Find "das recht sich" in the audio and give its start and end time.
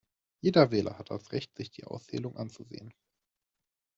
1.11-1.69